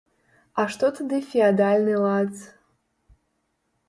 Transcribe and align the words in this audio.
А 0.61 0.63
што 0.75 0.87
тады 0.99 1.19
феадальны 1.33 1.95
лад? 2.05 2.33